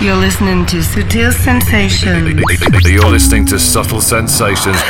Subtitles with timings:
[0.00, 2.32] You're listening to Sutil Sensations.
[2.88, 4.80] You're listening to Subtle Sensations.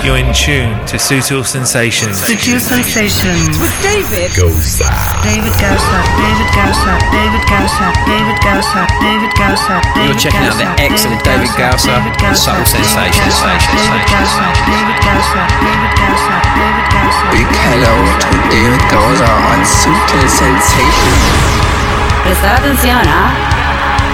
[0.00, 2.16] You're in tune to Sutil Sensations.
[2.24, 3.52] Sutil Sensations.
[3.60, 4.88] With David Gosa.
[5.20, 6.00] David Gosa.
[6.16, 6.96] David Gosa.
[7.12, 7.86] David Gosa.
[8.08, 8.80] David Gosa.
[8.96, 9.76] David Gosa.
[10.08, 13.44] You're checking out the excellent David Gausser on Subtle Sensations.
[13.44, 14.48] David Gosa.
[14.64, 15.44] David Gosa.
[15.52, 16.36] David Gosa.
[16.56, 17.28] David Gosa.
[17.28, 17.92] Big hello
[18.24, 21.77] to David Gausser on Sutil Sensations.
[22.24, 23.58] Prestar atención, ¿ah?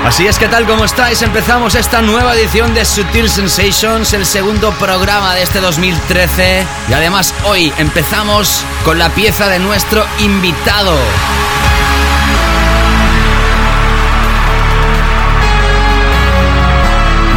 [0.05, 4.70] Así es que tal como estáis, empezamos esta nueva edición de Sutil Sensations, el segundo
[4.73, 10.95] programa de este 2013 y además hoy empezamos con la pieza de nuestro invitado.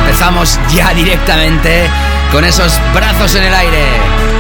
[0.02, 1.90] Empezamos ya directamente
[2.34, 4.37] con esos brazos en el aire.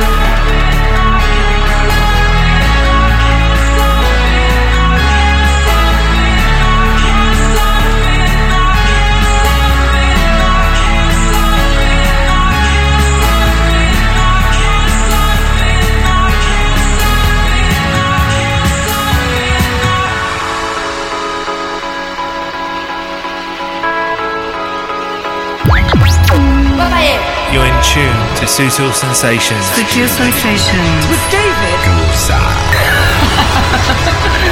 [27.77, 29.65] In tune to Sutil Sensations.
[29.65, 31.07] Sutil Sensations.
[31.09, 31.77] with David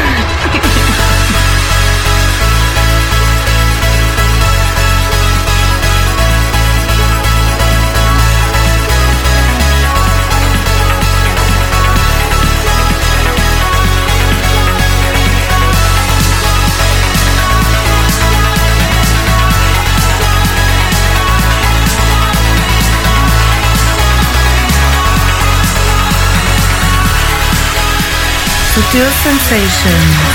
[28.86, 30.34] Sutil Sensations.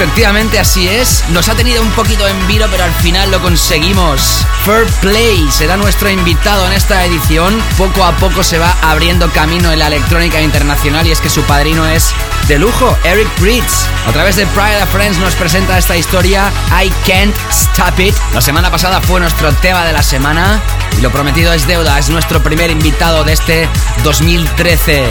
[0.00, 1.22] Efectivamente así es.
[1.28, 4.46] Nos ha tenido un poquito en vilo, pero al final lo conseguimos.
[4.64, 7.62] Fair Play será nuestro invitado en esta edición.
[7.76, 11.42] Poco a poco se va abriendo camino en la electrónica internacional y es que su
[11.42, 12.14] padrino es
[12.48, 13.86] de lujo, Eric Bridges.
[14.06, 16.50] A través de Pride of Friends nos presenta esta historia
[16.82, 18.14] I Can't Stop It.
[18.34, 20.60] La semana pasada fue nuestro tema de la semana
[20.98, 21.98] y lo prometido es deuda.
[21.98, 23.68] Es nuestro primer invitado de este
[24.02, 25.04] 2013.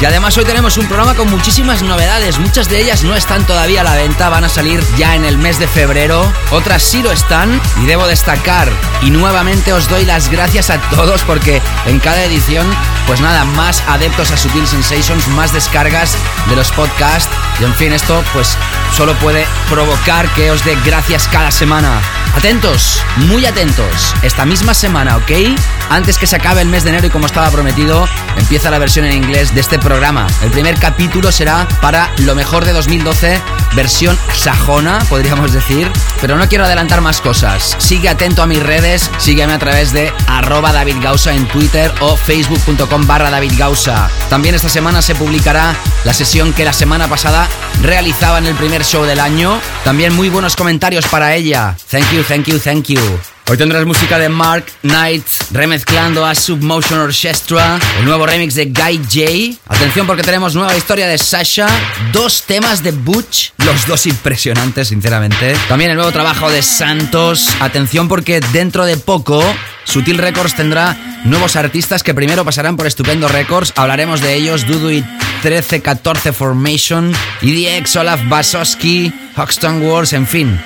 [0.00, 2.38] Y además hoy tenemos un programa con muchísimas novedades.
[2.38, 5.38] Muchas de ellas no están todavía a la venta van a salir ya en el
[5.38, 6.30] mes de febrero.
[6.50, 8.68] Otras sí lo están y debo destacar.
[9.02, 12.66] Y nuevamente os doy las gracias a todos porque en cada edición,
[13.06, 16.16] pues nada, más adeptos a Sutil Sensations, más descargas
[16.48, 17.34] de los podcasts.
[17.60, 18.56] Y en fin, esto pues
[18.92, 22.00] solo puede provocar que os dé gracias cada semana.
[22.36, 24.14] Atentos, muy atentos.
[24.22, 25.30] Esta misma semana, ¿ok?
[25.88, 29.04] Antes que se acabe el mes de enero y como estaba prometido, empieza la versión
[29.04, 30.26] en inglés de este programa.
[30.42, 33.40] El primer capítulo será para lo mejor de 2012,
[33.74, 35.90] versión sajona, podríamos decir.
[36.20, 37.76] Pero no quiero adelantar más cosas.
[37.78, 42.16] Sigue atento a mis redes, sígueme a través de arroba David Gausa en Twitter o
[42.16, 43.26] facebook.com barra.
[44.30, 45.74] También esta semana se publicará
[46.04, 47.48] la sesión que la semana pasada
[47.82, 49.60] realizaba en el primer show del año.
[49.84, 51.76] También muy buenos comentarios para ella.
[51.90, 53.35] Thank you, thank you, thank you.
[53.48, 58.98] Hoy tendrás música de Mark Knight remezclando a Submotion Orchestra, el nuevo remix de Guy
[59.04, 59.60] J.
[59.72, 61.68] Atención porque tenemos nueva historia de Sasha,
[62.12, 65.54] dos temas de Butch, los dos impresionantes sinceramente.
[65.68, 67.48] También el nuevo trabajo de Santos.
[67.60, 69.40] Atención porque dentro de poco
[69.84, 73.72] Sutil Records tendrá nuevos artistas que primero pasarán por Estupendo Records.
[73.76, 75.02] Hablaremos de ellos, Dudu y
[75.44, 77.12] 1314 Formation,
[77.42, 80.60] EDX, Olaf Basowski, Hoxton Wars, en fin.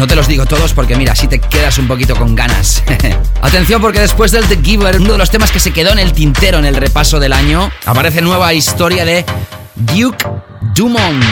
[0.00, 2.82] No te los digo todos porque mira, así te quedas un poquito con ganas.
[3.42, 6.14] Atención porque después del The Giver, uno de los temas que se quedó en el
[6.14, 9.26] tintero en el repaso del año, aparece nueva historia de
[9.74, 10.26] Duke
[10.74, 11.22] Dumont.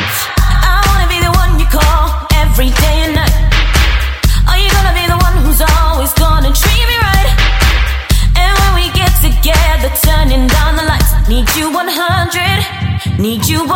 [10.02, 11.28] turning down the lights.
[11.28, 12.77] Need you 100,
[13.18, 13.72] need you 100%.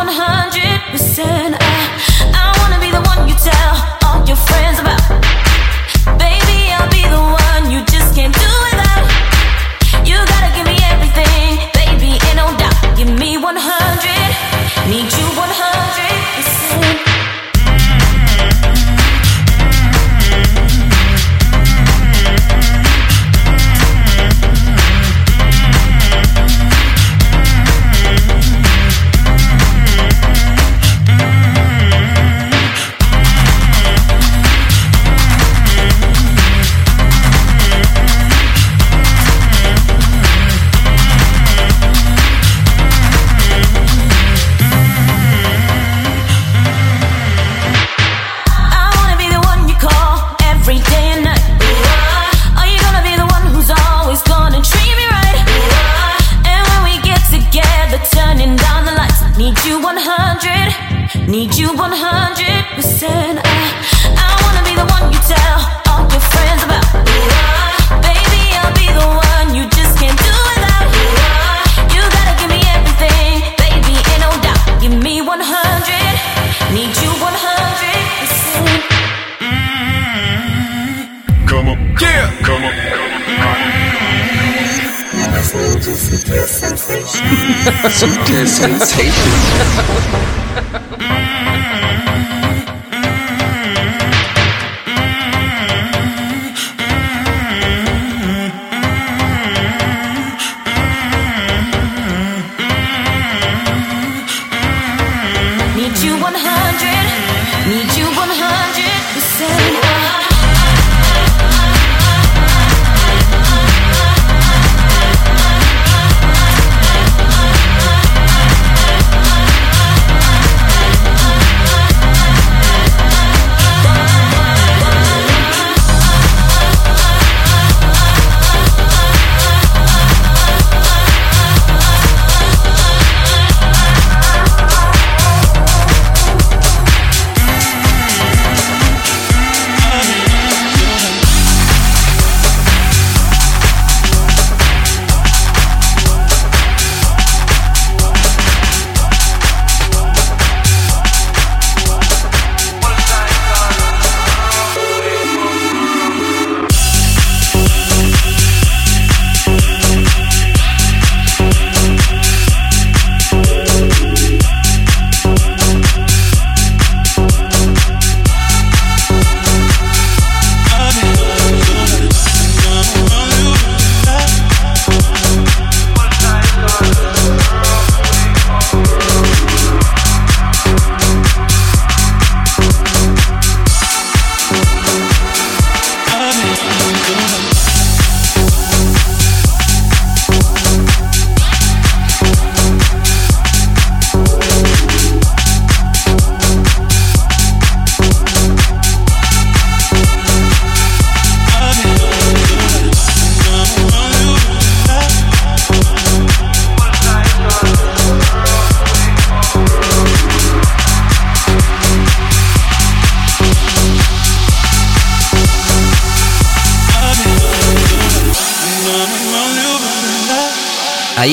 [1.59, 1.91] I,
[2.33, 3.75] I wanna be the one you tell
[4.05, 5.03] all your friends about.
[6.17, 8.52] Baby, I'll be the one you just can't do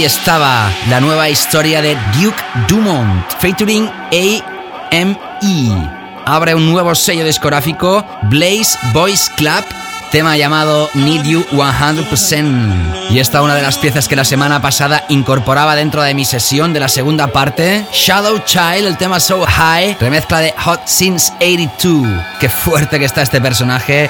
[0.01, 3.91] ahí estaba la nueva historia de Duke Dumont, featuring
[4.91, 5.91] AME.
[6.25, 9.63] Abre un nuevo sello discográfico, Blaze Boys Club,
[10.11, 13.11] tema llamado Need You 100%.
[13.11, 16.25] Y esta es una de las piezas que la semana pasada incorporaba dentro de mi
[16.25, 17.85] sesión de la segunda parte.
[17.93, 22.07] Shadow Child, el tema So High, remezcla de Hot Since 82.
[22.39, 24.09] Qué fuerte que está este personaje.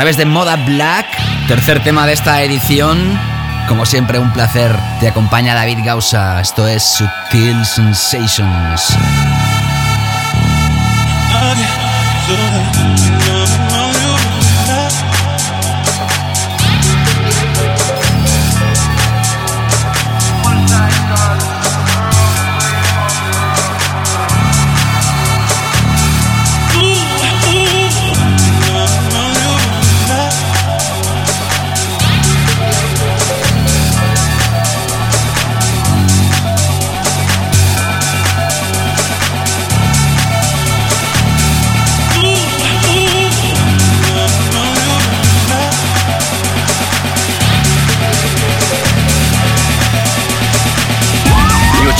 [0.00, 1.04] Través de Moda Black,
[1.46, 3.20] tercer tema de esta edición.
[3.68, 4.74] Como siempre, un placer.
[4.98, 6.40] Te acompaña David Gausa.
[6.40, 8.96] Esto es Sutil Sensations.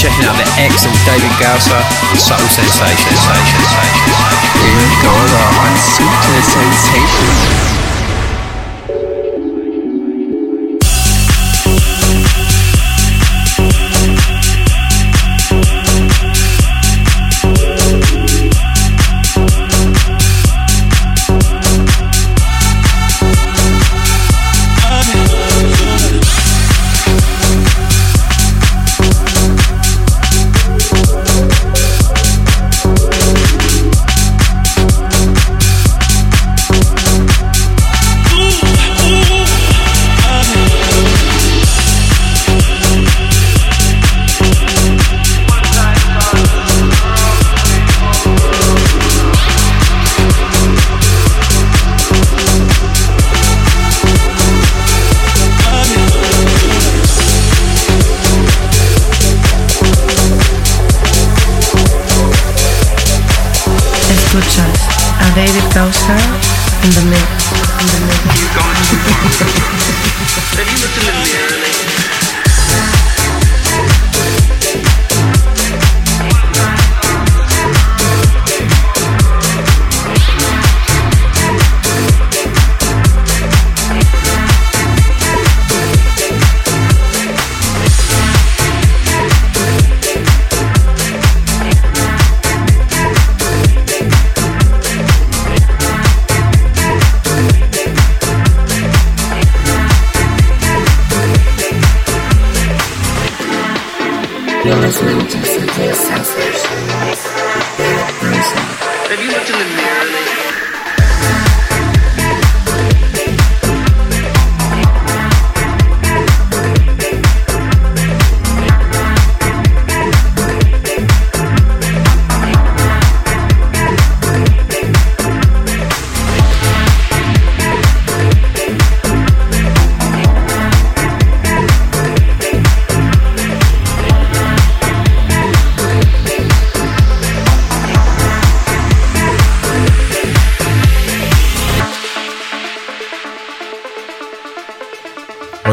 [0.00, 1.76] Checking out the excellent David Gausser,
[2.16, 3.21] Subtle Sensations.
[4.57, 7.79] David Gausser on Subtle Sensations.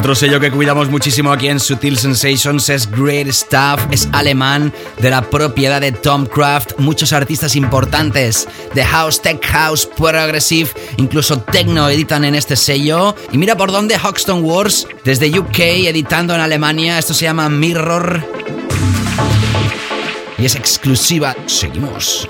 [0.07, 4.71] Otro sello que cuidamos muchísimo aquí en Sutil Sensations es Great Stuff, es alemán,
[5.01, 6.79] de la propiedad de Tom Craft.
[6.79, 13.17] Muchos artistas importantes de House, Tech House, Progressive, incluso Techno editan en este sello.
[13.33, 16.97] Y mira por dónde Hoxton Wars, desde UK, editando en Alemania.
[16.97, 18.25] Esto se llama Mirror.
[20.37, 21.35] Y es exclusiva.
[21.47, 22.29] Seguimos.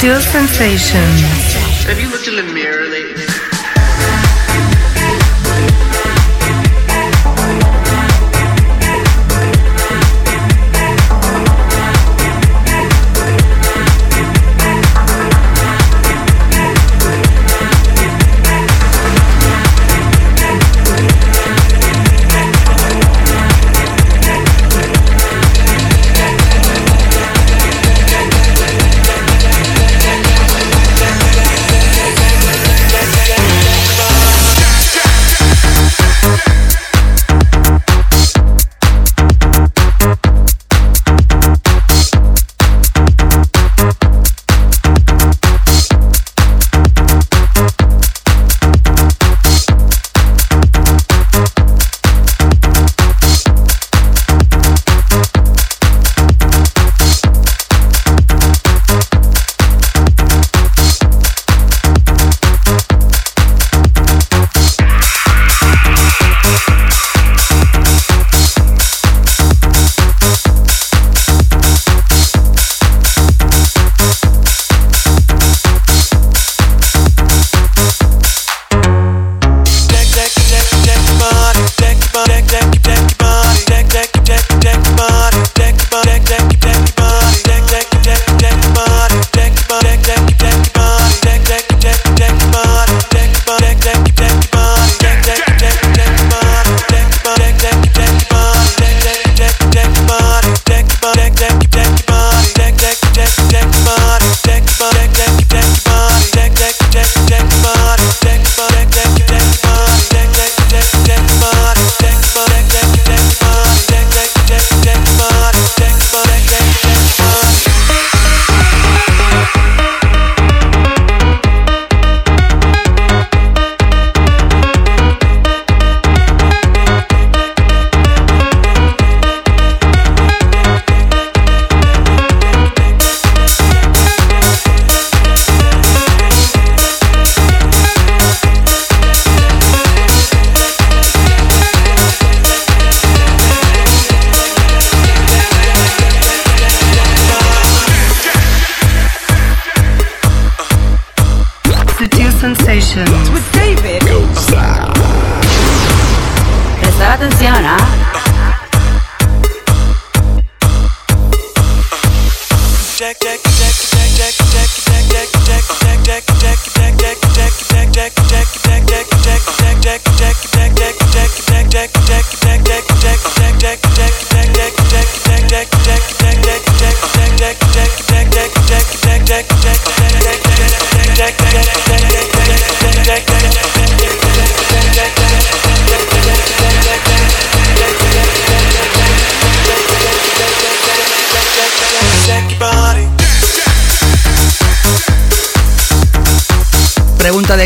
[0.00, 1.20] Tis, tis, tis, tis, tis.
[1.20, 1.84] Sutil Sensations.
[1.84, 2.69] Have you looked in the mirror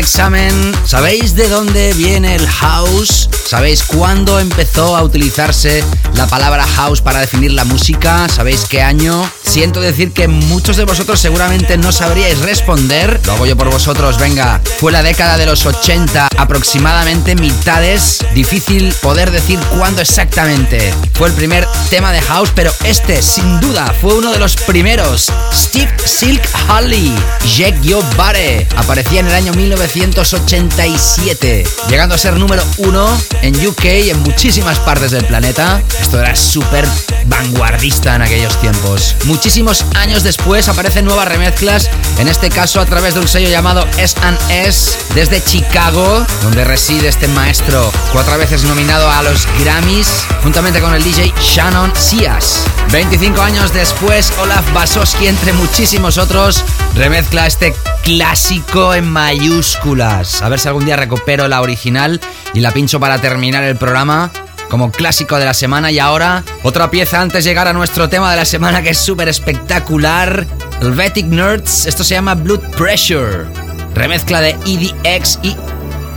[0.05, 0.71] examen.
[0.85, 3.27] ¿Sabéis de dónde viene el house?
[3.47, 8.29] ¿Sabéis cuándo empezó a utilizarse la palabra house para definir la música?
[8.29, 9.27] ¿Sabéis qué año?
[9.55, 13.21] Siento decir que muchos de vosotros seguramente no sabríais responder.
[13.25, 14.59] Lo hago yo por vosotros, venga.
[14.79, 18.19] Fue la década de los 80, aproximadamente mitades.
[18.33, 20.93] Difícil poder decir cuándo exactamente.
[21.13, 25.31] Fue el primer tema de house, pero este, sin duda, fue uno de los primeros.
[25.53, 27.15] Steve Silk Holly,
[27.55, 28.67] Jack Your Body.
[28.75, 33.07] Aparecía en el año 1987, llegando a ser número uno
[33.41, 35.81] en UK y en muchísimas partes del planeta.
[36.01, 36.85] Esto era súper
[37.25, 39.15] vanguardista en aquellos tiempos.
[39.25, 43.85] Muchísimos años después aparecen nuevas remezclas, en este caso a través de un sello llamado
[43.97, 50.93] S&S desde Chicago, donde reside este maestro, cuatro veces nominado a los Grammys, juntamente con
[50.93, 52.65] el DJ Shannon Sias.
[52.91, 56.63] 25 años después, Olaf Basoski, entre muchísimos otros,
[56.95, 60.41] remezcla este clásico en mayúsculas.
[60.41, 62.21] A ver si algún día recupero la original
[62.53, 64.31] y la pincho para terminar el programa
[64.75, 65.89] como clásico de la semana.
[65.89, 68.97] Y ahora, otra pieza antes de llegar a nuestro tema de la semana que es
[68.97, 70.45] súper espectacular.
[70.81, 73.45] Helvetic Nerds, esto se llama Blood Pressure.
[73.93, 75.55] Remezcla de EDX y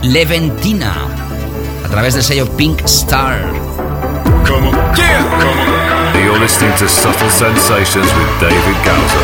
[0.01, 0.93] Leventina.
[1.85, 3.39] A través del sello Pink Star.
[4.45, 4.75] Come on.
[4.97, 5.23] Yeah.
[5.39, 6.21] Come on.
[6.21, 9.23] You're listening to Subtle Sensations with David Gowser.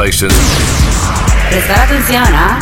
[0.00, 0.34] Sensations.
[1.50, 2.58] Prestar atención, ¿ah?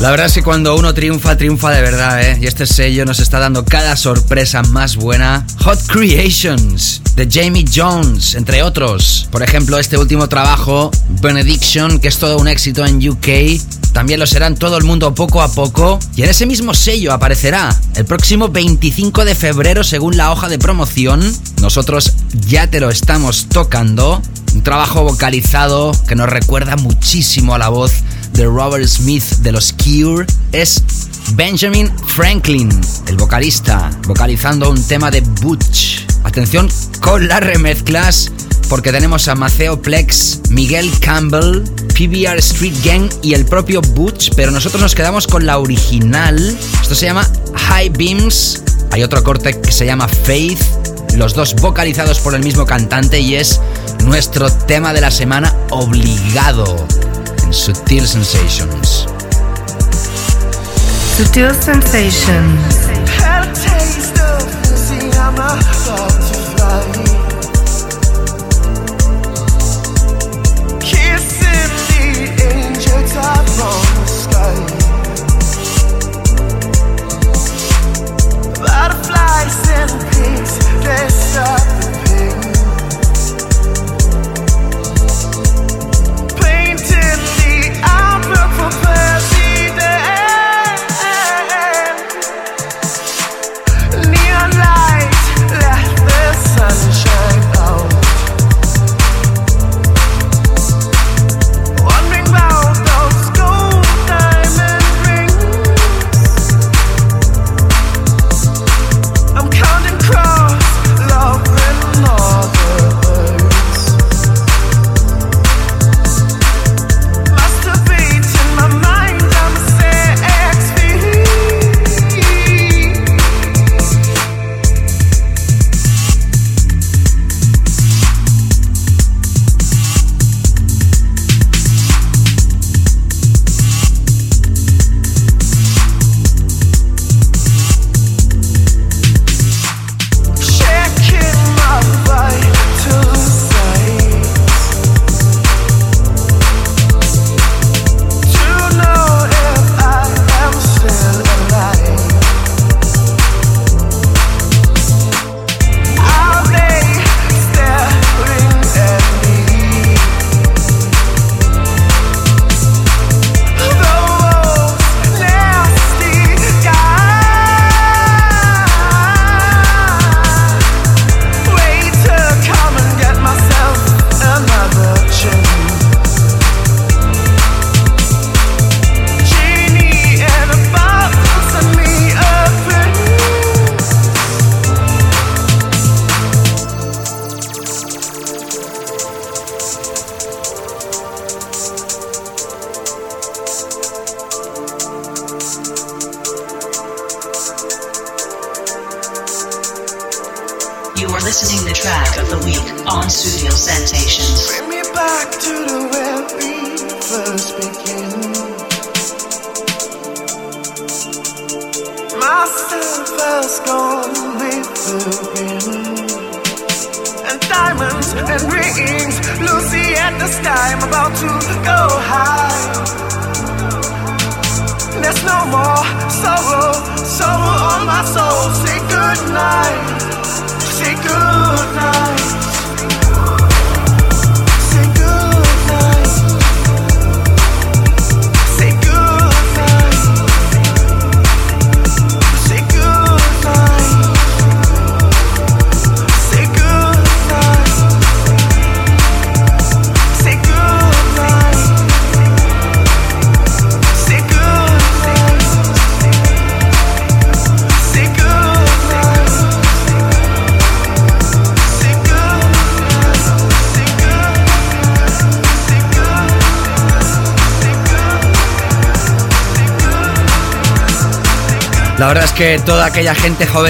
[0.00, 2.38] La verdad es que cuando uno triunfa, triunfa de verdad, ¿eh?
[2.40, 5.46] Y este sello nos está dando cada sorpresa más buena.
[5.60, 9.28] Hot Creations, de Jamie Jones, entre otros.
[9.30, 10.90] Por ejemplo, este último trabajo,
[11.22, 13.60] Benediction, que es todo un éxito en UK.
[13.92, 16.00] También lo será en todo el mundo poco a poco.
[16.16, 20.58] Y en ese mismo sello aparecerá el próximo 25 de febrero, según la hoja de
[20.58, 21.22] promoción.
[21.60, 22.14] Nosotros
[22.48, 24.20] ya te lo estamos tocando.
[24.54, 27.92] Un trabajo vocalizado que nos recuerda muchísimo a la voz
[28.34, 30.26] de Robert Smith de los Cure.
[30.52, 30.80] Es
[31.32, 32.70] Benjamin Franklin,
[33.08, 36.06] el vocalista, vocalizando un tema de Butch.
[36.22, 36.68] Atención
[37.00, 38.30] con las remezclas,
[38.68, 44.52] porque tenemos a Maceo Plex, Miguel Campbell, PBR Street Gang y el propio Butch, pero
[44.52, 46.56] nosotros nos quedamos con la original.
[46.80, 48.62] Esto se llama High Beams.
[48.92, 50.60] Hay otro corte que se llama Faith,
[51.16, 53.60] los dos vocalizados por el mismo cantante y es
[54.04, 56.86] nuestro tema de la semana obligado
[57.42, 59.06] en Sutil Sensations.
[61.16, 62.84] Sutil Sensations.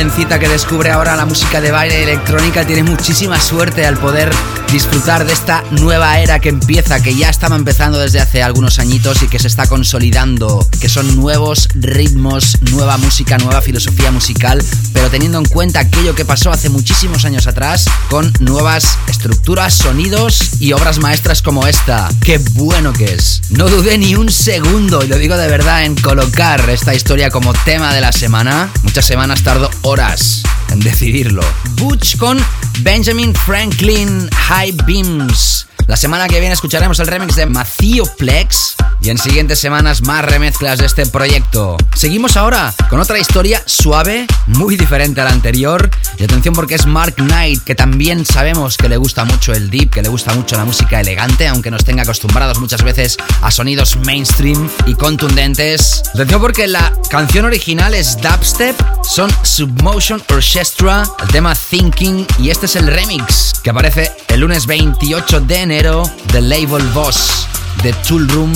[0.05, 4.31] Jovencita que descubre ahora la música de baile electrónica tiene muchísima suerte al poder
[4.71, 9.23] disfrutar de esta nueva era que empieza, que ya estaba empezando desde hace algunos añitos
[9.23, 14.63] y que se está consolidando, que son nuevos ritmos, nueva música, nueva filosofía musical,
[15.05, 20.59] pero teniendo en cuenta aquello que pasó hace muchísimos años atrás con nuevas estructuras, sonidos
[20.61, 22.09] y obras maestras como esta.
[22.23, 23.43] ¡Qué bueno que es!
[23.51, 27.53] No dudé ni un segundo, y lo digo de verdad, en colocar esta historia como
[27.53, 28.73] tema de la semana.
[28.83, 31.43] Muchas semanas tardo horas en decidirlo.
[31.73, 32.43] Butch con
[32.81, 35.67] Benjamin Franklin High Beams.
[35.87, 40.25] La semana que viene escucharemos el remix de Macio Plex y en siguientes semanas más
[40.25, 41.77] remezclas de este proyecto.
[41.95, 45.91] Seguimos ahora con otra historia suave, muy diferente a la anterior.
[46.17, 49.91] Y atención porque es Mark Knight, que también sabemos que le gusta mucho el deep,
[49.91, 53.97] que le gusta mucho la música elegante, aunque nos tenga acostumbrados muchas veces a sonidos
[53.97, 56.03] mainstream y contundentes.
[56.15, 62.65] Atención porque la canción original es dubstep, son Submotion Orchestra, el tema Thinking y este
[62.65, 67.49] es el remix que aparece el lunes 28 de enero del label Boss
[67.83, 68.53] de Tool Room,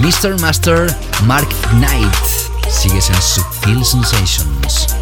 [0.00, 0.40] Mr.
[0.40, 0.92] Master
[1.24, 2.14] Mark Knight.
[2.68, 4.97] Sigues en Subtil Sensations.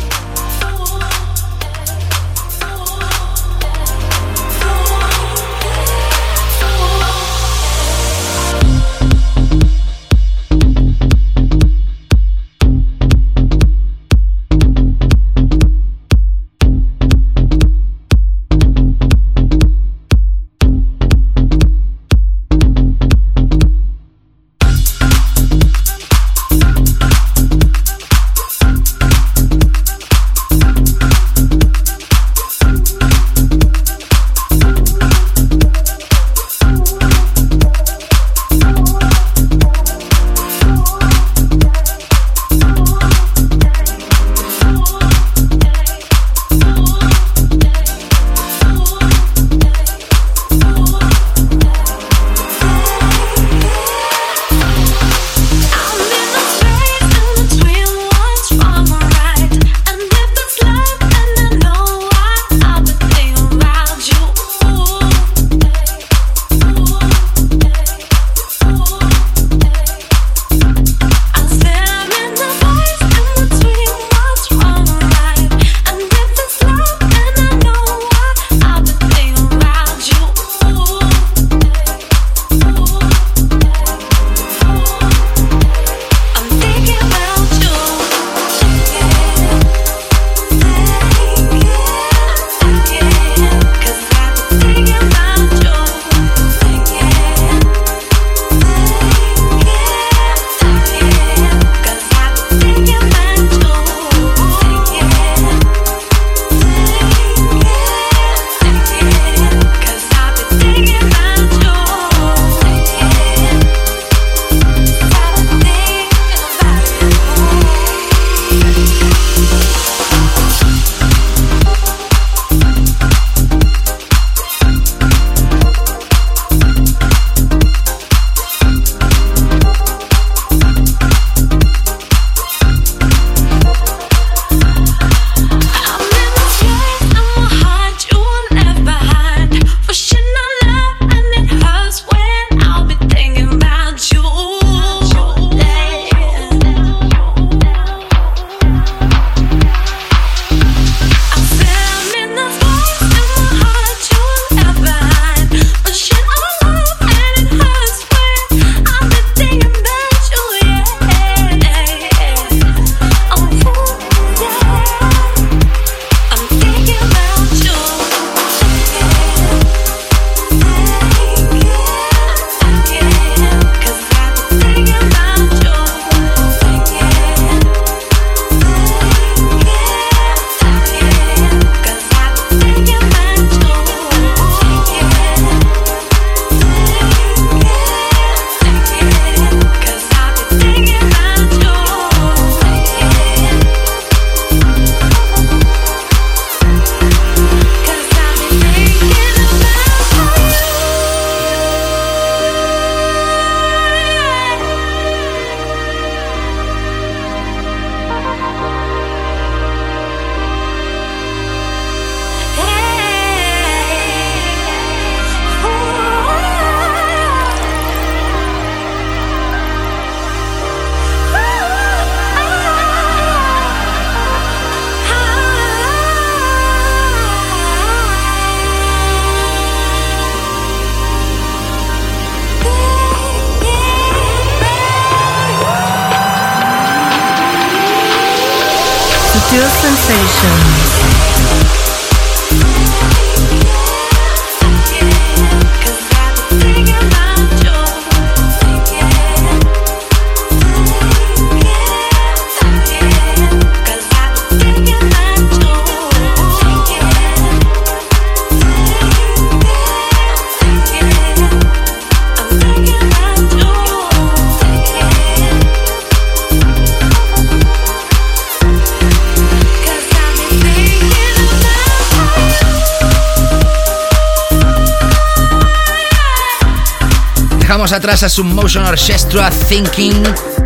[277.87, 280.20] Dejamos atrás a Submotion Orchestra Thinking.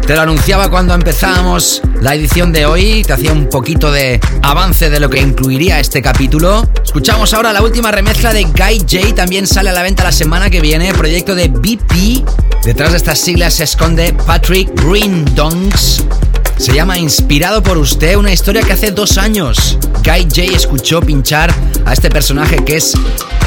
[0.06, 3.02] Te lo anunciaba cuando empezábamos la edición de hoy.
[3.02, 6.66] Te hacía un poquito de avance de lo que incluiría este capítulo.
[6.82, 9.14] Escuchamos ahora la última remezcla de Guy J.
[9.14, 10.94] También sale a la venta la semana que viene.
[10.94, 12.24] Proyecto de BP.
[12.64, 16.02] Detrás de estas siglas se esconde Patrick Green Donks.
[16.56, 21.54] Se llama Inspirado por usted, una historia que hace dos años Guy J escuchó pinchar
[21.84, 22.94] a este personaje que es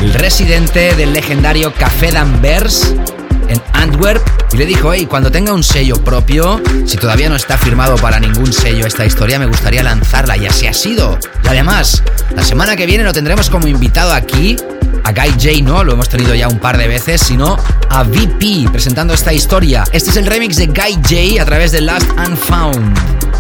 [0.02, 2.94] el residente del legendario Café d'Anvers
[3.84, 7.96] Antwerp y le dijo, hey, cuando tenga un sello propio, si todavía no está firmado
[7.98, 11.20] para ningún sello esta historia, me gustaría lanzarla y así ha sido.
[11.44, 12.02] Y además,
[12.34, 14.56] la semana que viene lo tendremos como invitado aquí.
[15.04, 17.58] A Guy J no, lo hemos tenido ya un par de veces, sino
[17.90, 19.84] a VP presentando esta historia.
[19.92, 22.98] Este es el remix de Guy J a través de Last and Found.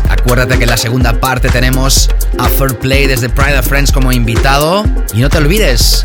[0.10, 4.12] Acuérdate que en la segunda parte tenemos a Fair Play desde Pride of Friends como
[4.12, 4.84] invitado.
[5.13, 6.03] Y no te olvides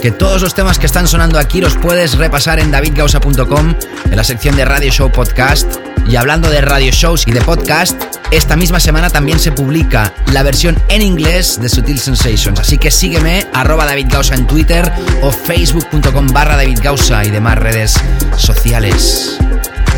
[0.00, 3.74] que todos los temas que están sonando aquí los puedes repasar en davidgausa.com
[4.10, 5.76] en la sección de Radio Show Podcast.
[6.06, 10.42] Y hablando de radio shows y de podcast, esta misma semana también se publica la
[10.42, 12.58] versión en inglés de Sutil Sensations.
[12.60, 14.90] Así que sígueme, arroba David Gausa en Twitter
[15.22, 17.94] o facebook.com barra David Gausa y demás redes
[18.36, 19.38] sociales.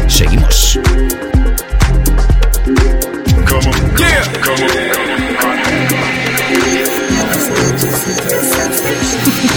[0.08, 0.78] Seguimos.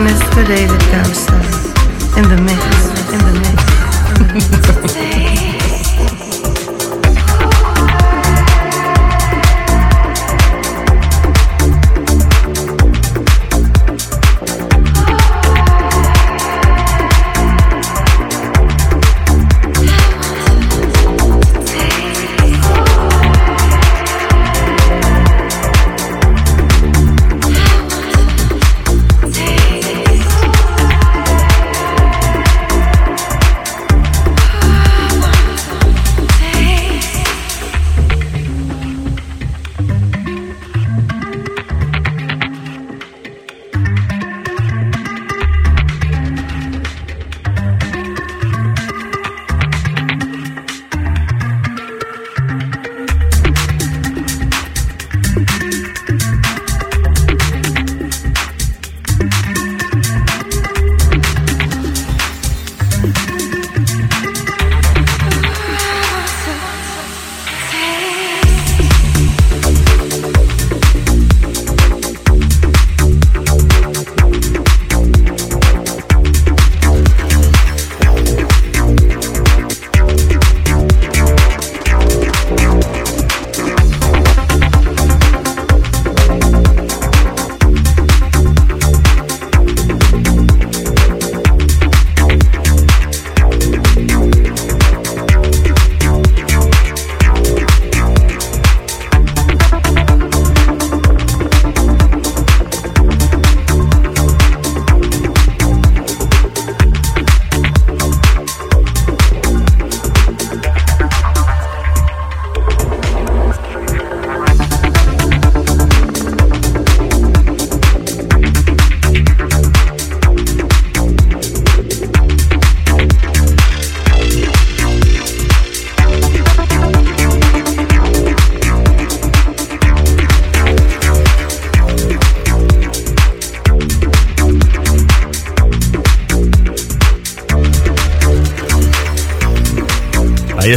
[0.03, 0.47] to Mr.
[0.47, 1.37] David Gausa
[2.19, 2.63] in the mix,
[3.13, 3.33] in the
[5.39, 5.47] mix.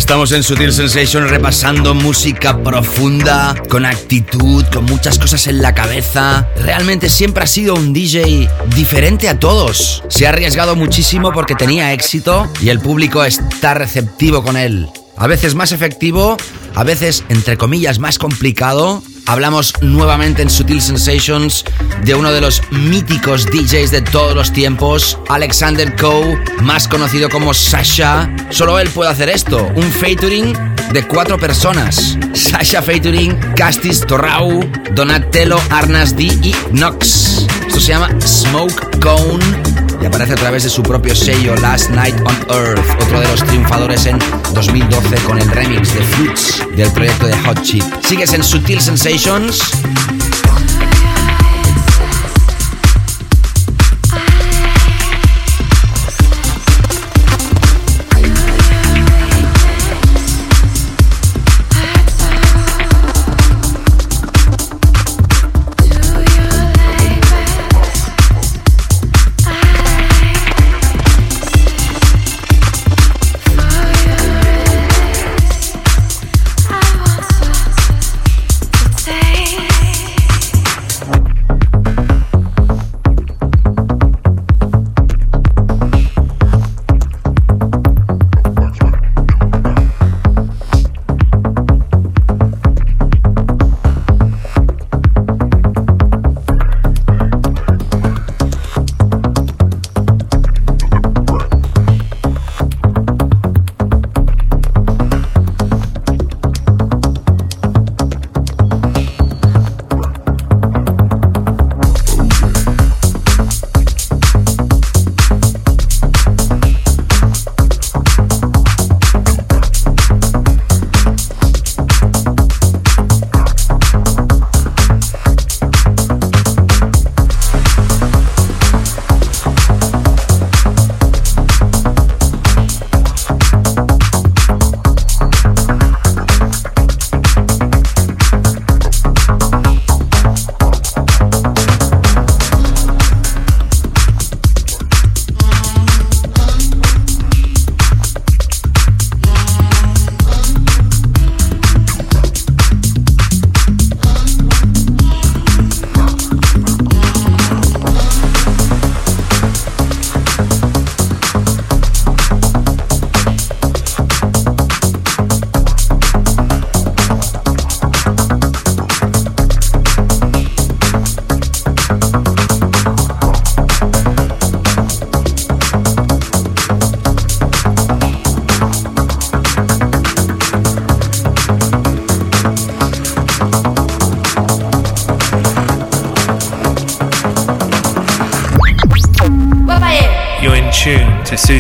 [0.06, 6.48] estamos en Sutil Sensation repasando música profunda, con actitud, con muchas cosas en la cabeza.
[6.58, 10.04] Realmente siempre ha sido un DJ diferente a todos.
[10.10, 14.88] Se ha arriesgado muchísimo porque tenía éxito y el público está receptivo con él.
[15.18, 16.38] A veces más efectivo,
[16.76, 21.66] a veces, entre comillas, más complicado, hablamos nuevamente en Sutil Sensations
[22.04, 27.54] de uno de los míticos DJs de todos los tiempos, Alexander Coe, más conocido como
[27.54, 28.30] Sasha.
[28.50, 30.54] Solo él puede hacer esto, un featuring
[30.92, 32.18] de cuatro personas.
[32.34, 34.64] Sasha featuring Castis Torrau,
[34.94, 37.48] Donatello Arnas D y Nox.
[37.68, 39.75] Esto se llama Smoke Cone
[40.06, 43.44] y aparece a través de su propio sello Last Night on Earth, otro de los
[43.44, 44.20] triunfadores en
[44.54, 47.84] 2012 con el remix de Fruits del proyecto de Hot Chip.
[48.04, 49.64] Sigues en Sutil Sensations.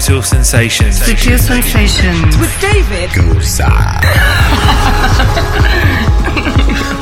[0.05, 0.99] To Sutil Sensations.
[0.99, 2.37] Sutil Sensations.
[2.37, 4.01] With David Gosa.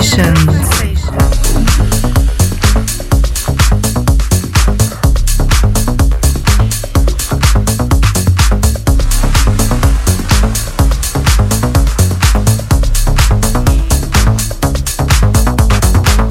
[0.00, 0.87] Sensations.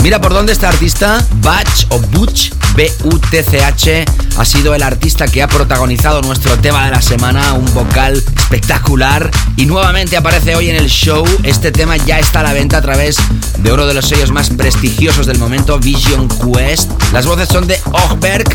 [0.08, 4.06] Mira por dónde este artista, Batch o Butch, B-U-T-C-H,
[4.38, 9.30] ha sido el artista que ha protagonizado nuestro tema de la semana, un vocal espectacular.
[9.58, 11.26] Y nuevamente aparece hoy en el show.
[11.44, 13.18] Este tema ya está a la venta a través
[13.58, 16.90] de uno de los sellos más prestigiosos del momento, Vision Quest.
[17.12, 18.48] Las voces son de Ogberg.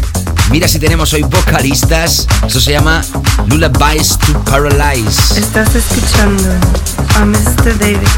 [0.50, 2.26] Mira si tenemos hoy vocalistas.
[2.46, 3.04] Eso se llama
[3.46, 5.38] Lullabies to Paralyze.
[5.38, 6.48] Estás escuchando
[7.14, 7.78] a Mr.
[7.78, 8.08] David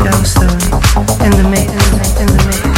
[1.51, 1.73] mix,
[2.21, 2.74] in the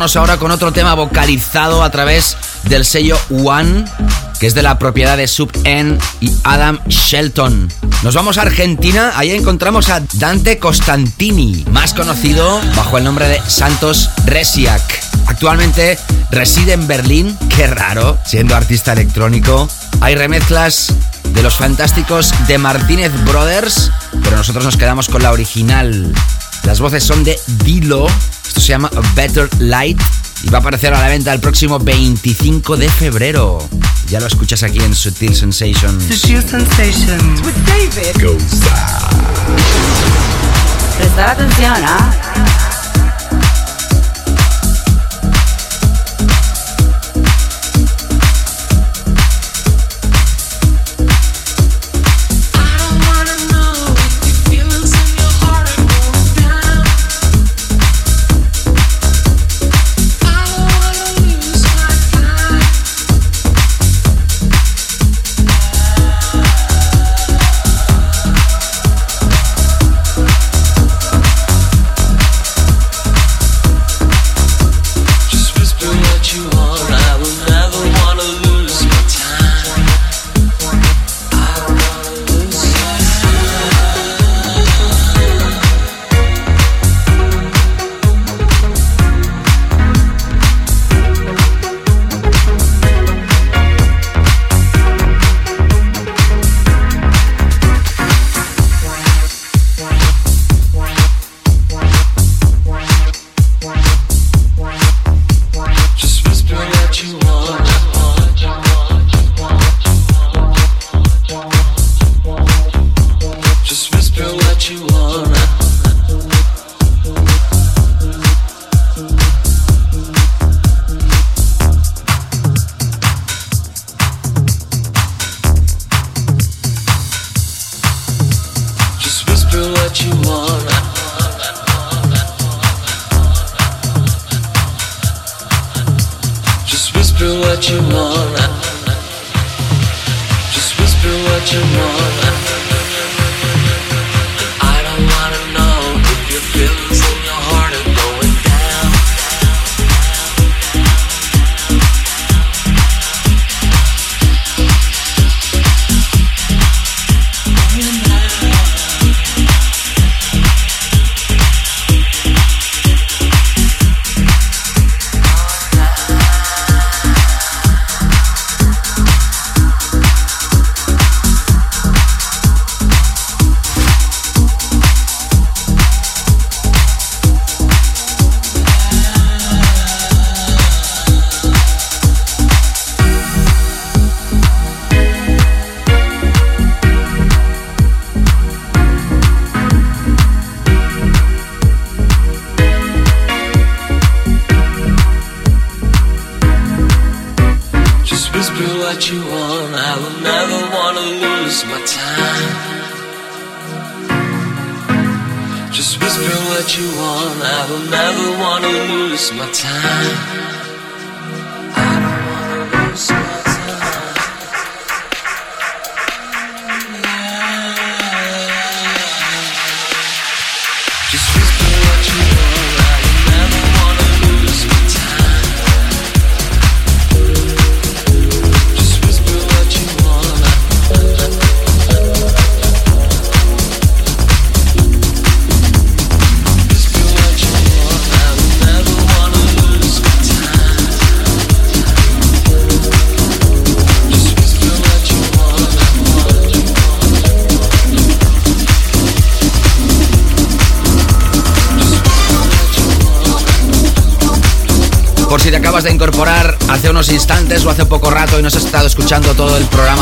[0.00, 3.84] Vámonos ahora con otro tema vocalizado a través del sello One,
[4.38, 7.68] que es de la propiedad de Sub N y Adam Shelton.
[8.02, 13.42] Nos vamos a Argentina, ahí encontramos a Dante Costantini, más conocido bajo el nombre de
[13.46, 14.80] Santos Resiak.
[15.26, 15.98] Actualmente
[16.30, 19.68] reside en Berlín, qué raro, siendo artista electrónico.
[20.00, 20.94] Hay remezclas
[21.34, 23.90] de los fantásticos de Martínez Brothers,
[24.24, 26.10] pero nosotros nos quedamos con la original.
[26.64, 28.06] Las voces son de Dilo,
[28.60, 29.98] esto se llama A Better Light
[30.42, 33.66] y va a aparecer a la venta el próximo 25 de febrero.
[34.08, 36.04] Ya lo escuchas aquí en Sutil Sensations.
[36.04, 37.40] Sutil Sensations.
[37.40, 39.08] with David Gosa.
[40.98, 42.69] Prestar atención, ¿ah?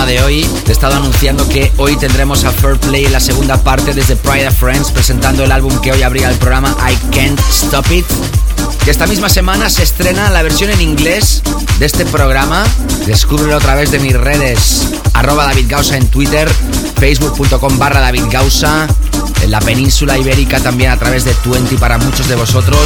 [0.09, 4.17] De hoy, he estado anunciando que hoy tendremos a Fair Play la segunda parte desde
[4.17, 8.07] Pride of Friends presentando el álbum que hoy abría el programa I Can't Stop It.
[8.85, 11.43] Que esta misma semana se estrena la versión en inglés
[11.79, 12.65] de este programa.
[13.07, 14.89] Descúbrelo a través de mis redes.
[15.13, 16.49] Arroba David Gausa en Twitter,
[16.97, 18.87] facebook.com barra David Gausa.
[19.43, 22.81] En la península ibérica también a través de Twenty para muchos de vosotros.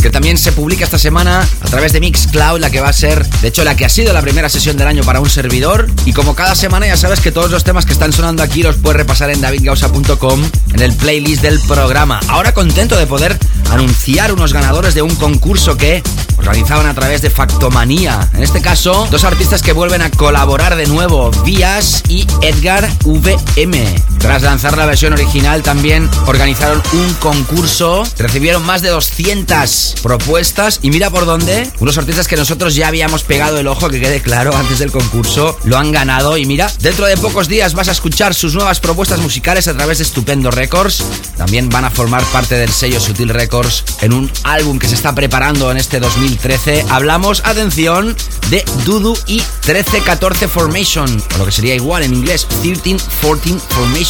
[0.00, 3.28] Que también se publica esta semana a través de Mixcloud, la que va a ser,
[3.40, 5.88] de hecho, la que ha sido la primera sesión del año para un servidor.
[6.04, 8.76] Y como cada semana ya sabes que todos los temas que están sonando aquí los
[8.76, 10.42] puedes repasar en davidgausa.com
[10.74, 12.20] en el playlist del programa.
[12.28, 13.38] Ahora contento de poder
[13.70, 16.02] anunciar unos ganadores de un concurso que
[16.38, 18.28] organizaban a través de Factomanía.
[18.34, 24.09] En este caso, dos artistas que vuelven a colaborar de nuevo, Vías y Edgar VM.
[24.20, 28.04] Tras lanzar la versión original, también organizaron un concurso.
[28.18, 31.70] Recibieron más de 200 propuestas y mira por dónde.
[31.80, 35.58] Unos artistas que nosotros ya habíamos pegado el ojo, que quede claro, antes del concurso.
[35.64, 39.20] Lo han ganado y mira, dentro de pocos días vas a escuchar sus nuevas propuestas
[39.20, 41.02] musicales a través de Estupendo Records.
[41.38, 45.14] También van a formar parte del sello Sutil Records en un álbum que se está
[45.14, 46.84] preparando en este 2013.
[46.90, 48.14] Hablamos, atención,
[48.50, 54.09] de Dudu y 1314 Formation, o lo que sería igual en inglés, 1314 Formation.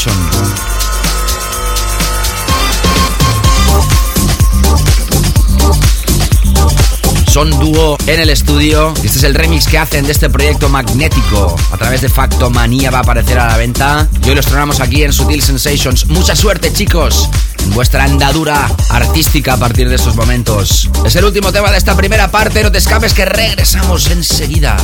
[7.31, 8.95] Son dúo en el estudio.
[9.05, 11.55] Este es el remix que hacen de este proyecto magnético.
[11.71, 14.09] A través de Factomanía va a aparecer a la venta.
[14.25, 16.07] Y hoy lo estrenamos aquí en Sutil Sensations.
[16.07, 17.29] Mucha suerte, chicos,
[17.59, 20.89] en vuestra andadura artística a partir de estos momentos.
[21.05, 22.63] Es el último tema de esta primera parte.
[22.63, 24.79] No te escapes que regresamos enseguida.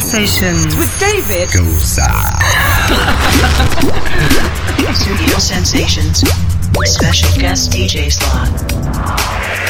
[0.00, 2.08] Sensations with David Goza.
[4.94, 6.20] Sutil Sensations.
[6.84, 9.61] Special guest DJ slot.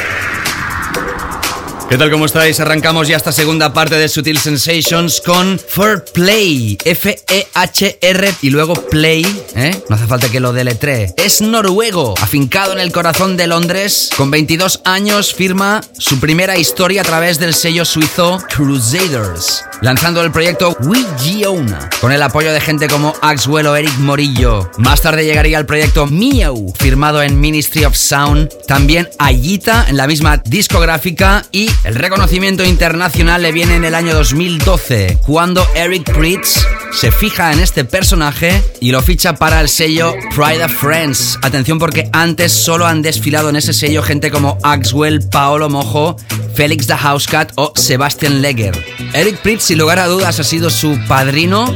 [1.93, 2.11] ¿Qué tal?
[2.11, 2.59] ¿Cómo estáis?
[2.59, 6.79] Arrancamos ya esta segunda parte de Sutil Sensations con Fair Play.
[6.83, 9.79] F-E-H-R y luego Play, ¿eh?
[9.91, 11.13] No hace falta que lo deletree.
[11.19, 14.09] Es noruego, afincado en el corazón de Londres.
[14.17, 19.63] Con 22 años firma su primera historia a través del sello suizo Crusaders.
[19.83, 24.71] Lanzando el proyecto Wigiona, con el apoyo de gente como Axwell o Eric Morillo.
[24.79, 28.49] Más tarde llegaría el proyecto Miau, firmado en Ministry of Sound.
[28.67, 34.15] También Ayita en la misma discográfica y el reconocimiento internacional le viene en el año
[34.15, 40.15] 2012, cuando Eric Pritz se fija en este personaje y lo ficha para el sello
[40.35, 41.39] Pride of Friends.
[41.43, 46.17] Atención porque antes solo han desfilado en ese sello gente como Axwell, Paolo Mojo,
[46.55, 48.85] Félix the Housecat o Sebastian Leger.
[49.15, 51.73] Eric Pritz, sin lugar a dudas, ha sido su padrino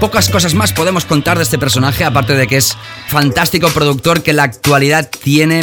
[0.00, 2.76] Pocas cosas más podemos contar de este personaje, aparte de que es
[3.08, 5.62] fantástico productor que en la actualidad tiene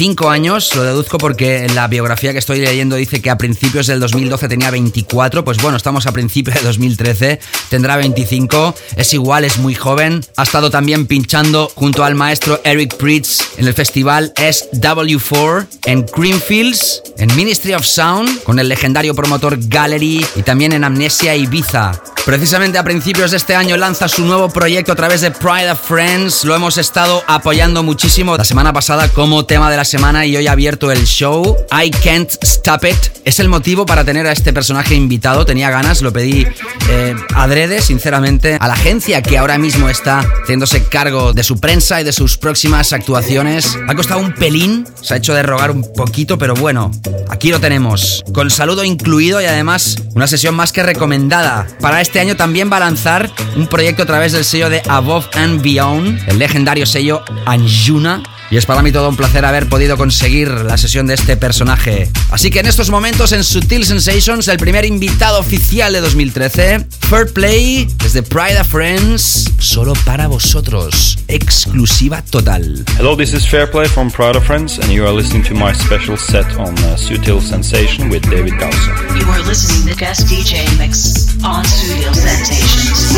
[0.00, 4.00] 25 años, lo deduzco porque la biografía que estoy leyendo dice que a principios del
[4.00, 7.38] 2012 tenía 24, pues bueno, estamos a principios de 2013,
[7.68, 12.96] tendrá 25, es igual, es muy joven, ha estado también pinchando junto al maestro Eric
[12.96, 19.58] Pritz en el festival SW4 en Greenfields, en Ministry of Sound, con el legendario promotor
[19.60, 21.92] Gallery y también en Amnesia Ibiza.
[22.24, 25.80] Precisamente a principios de este año lanza su nuevo proyecto a través de Pride of
[25.80, 26.44] Friends.
[26.44, 30.46] Lo hemos estado apoyando muchísimo la semana pasada como tema de la semana y hoy
[30.46, 31.56] ha abierto el show.
[31.72, 32.96] I Can't Stop It.
[33.24, 35.46] Es el motivo para tener a este personaje invitado.
[35.46, 36.46] Tenía ganas, lo pedí
[36.90, 42.00] eh, adrede, sinceramente, a la agencia que ahora mismo está haciéndose cargo de su prensa
[42.00, 43.78] y de sus próximas actuaciones.
[43.88, 46.90] Ha costado un pelín, se ha hecho de rogar un poquito, pero bueno,
[47.28, 48.22] aquí lo tenemos.
[48.34, 51.66] Con saludo incluido y además una sesión más que recomendada.
[51.80, 55.28] Para este año también va a lanzar un proyecto a través del sello de Above
[55.34, 58.22] and Beyond, el legendario sello Anjuna.
[58.50, 62.10] Y es para mí todo un placer haber podido conseguir la sesión de este personaje.
[62.30, 67.32] Así que en estos momentos en Sutil Sensations, el primer invitado oficial de 2013, Fair
[67.32, 72.84] Play desde Pride of Friends, solo para vosotros, exclusiva total.
[72.98, 76.16] Hello, this is Fairplay from Pride of Friends, and you are listening to my special
[76.16, 78.90] set on uh, Sutil Sensation with David Gausa.
[79.16, 83.14] You are listening to guest DJ mix on Studio Sensations.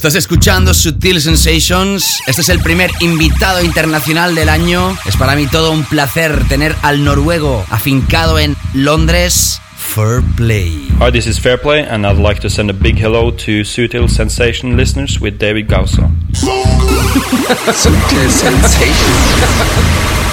[0.04, 2.20] Estás escuchando Sutil Sensations.
[2.26, 4.94] Este es el primer invitado internacional del año.
[5.06, 9.62] Es para mí todo un placer tener al noruego afincado en Londres.
[9.78, 10.88] Fair Play.
[11.00, 14.76] Hi, this is Fairplay, and I'd like to send a big hello to Sutil Sensation
[14.76, 16.10] listeners with David Gausa.
[17.72, 20.23] Sutil Sensation.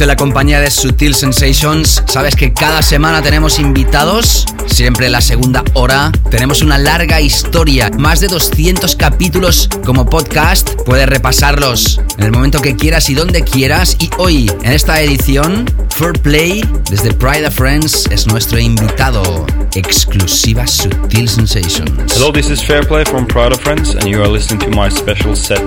[0.00, 2.02] En la compañía de Sutil Sensations.
[2.06, 4.46] Sabes que cada semana tenemos invitados.
[4.66, 10.70] Siempre en la segunda hora tenemos una larga historia, más de 200 capítulos como podcast.
[10.86, 13.96] Puedes repasarlos en el momento que quieras y donde quieras.
[14.00, 19.46] Y hoy, en esta edición, Fair Play desde Pride of Friends es nuestro invitado.
[19.74, 22.14] Exclusiva Sutil Sensations.
[22.16, 24.88] Hello, this is Fair Play from Pride of Friends, and you are listening to my
[24.90, 25.60] special set.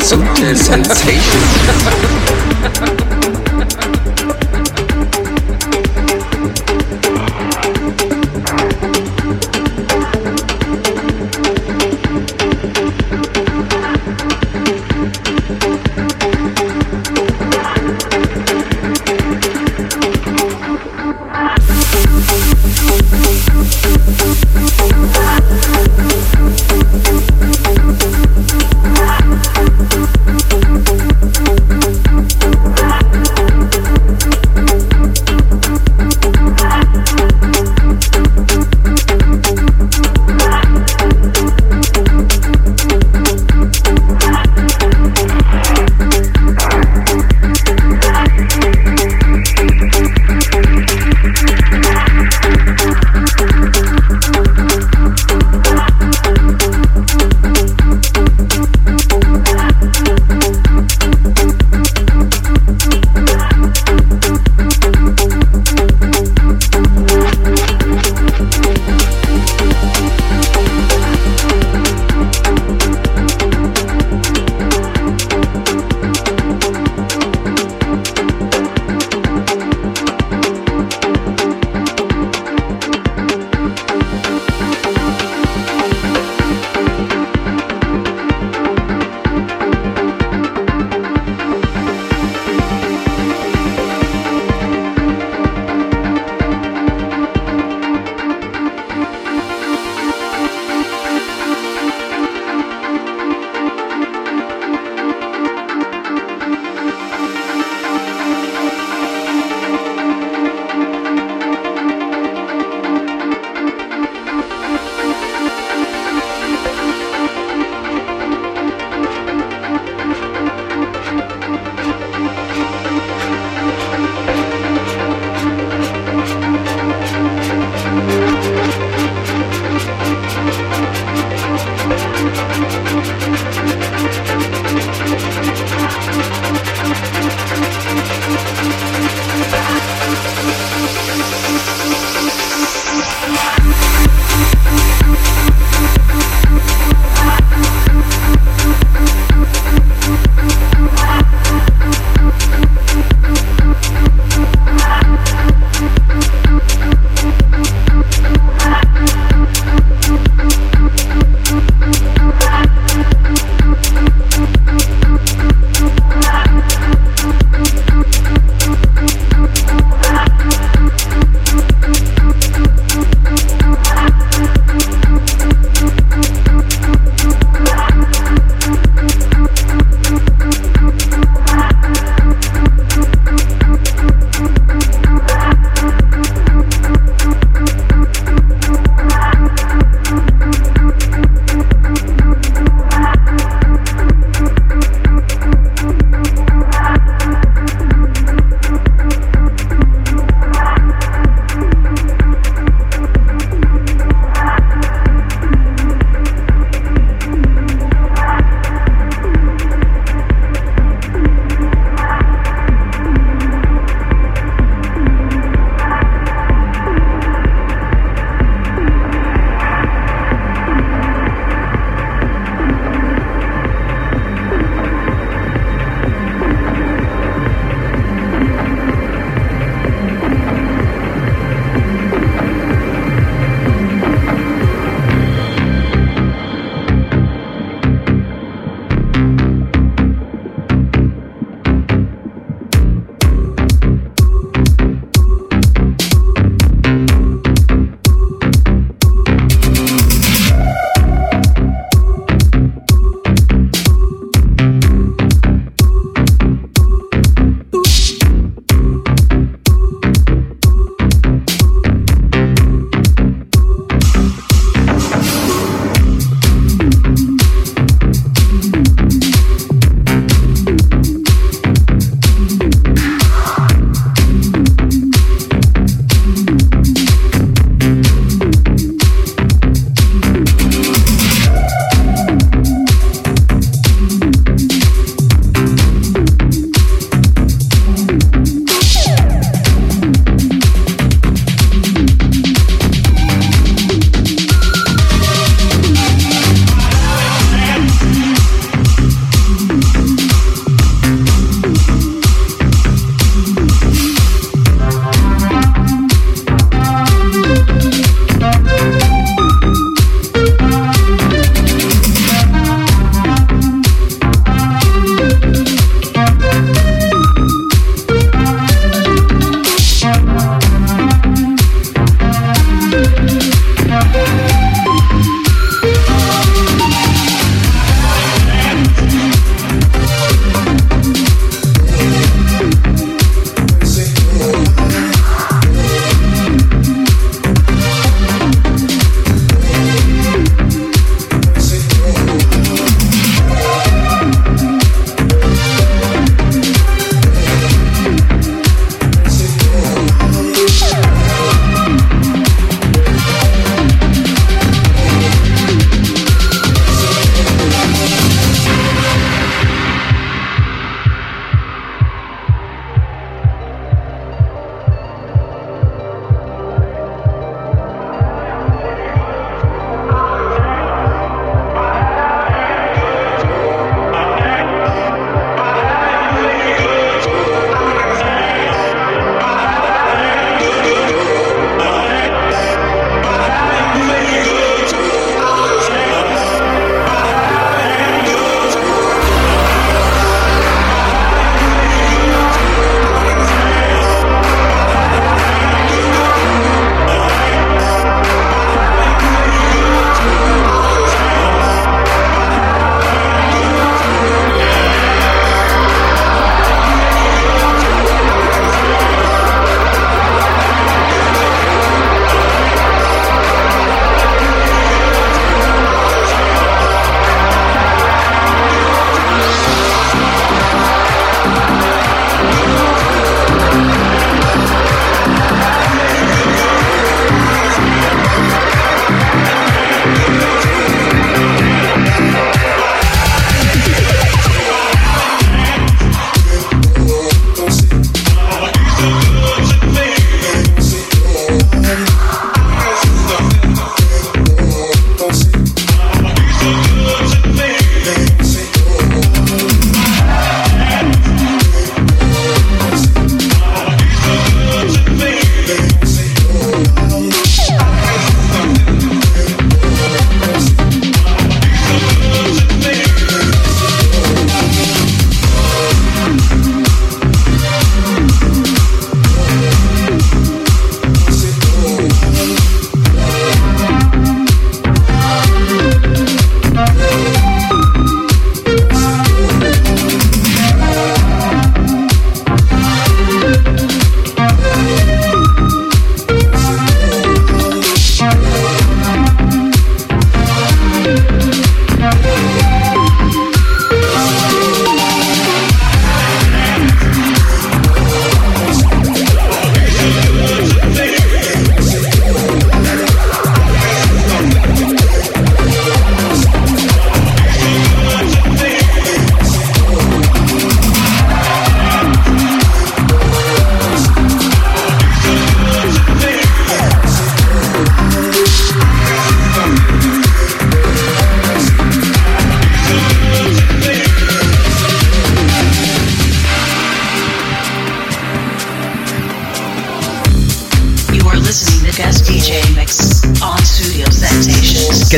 [0.00, 2.33] Sutil Sensations.
[2.64, 3.03] Ha ha ha!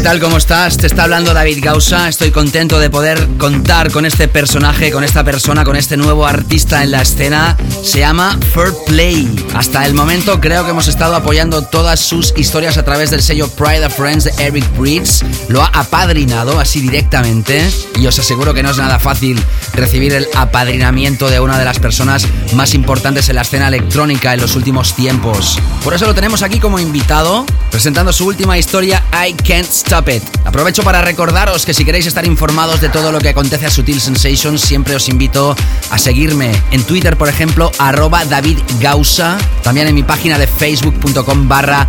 [0.07, 0.21] Tal?
[0.21, 0.77] ¿Cómo estás?
[0.77, 2.09] Te está hablando David Gausa.
[2.09, 6.85] Estoy contento de poder contar con este personaje, con esta persona, con este nuevo artista
[6.85, 7.57] en la escena.
[7.83, 9.29] Se llama Fair Play.
[9.53, 13.49] Hasta el momento creo que hemos estado apoyando todas sus historias a través del sello
[13.49, 15.25] Pride of Friends de Eric Breeds.
[15.49, 17.69] Lo ha apadrinado así directamente.
[17.99, 19.43] Y os aseguro que no es nada fácil
[19.77, 24.41] recibir el apadrinamiento de una de las personas más importantes en la escena electrónica en
[24.41, 25.59] los últimos tiempos.
[25.85, 30.23] Por eso lo tenemos aquí como invitado, presentando su última historia, I Can't Stop It.
[30.45, 34.01] Aprovecho para recordaros que si queréis estar informados de todo lo que acontece a Sutil
[34.01, 35.55] Sensations, siempre os invito
[35.91, 41.49] a seguirme en Twitter, por ejemplo, arroba David Gausa, también en mi página de facebook.com
[41.49, 41.87] barra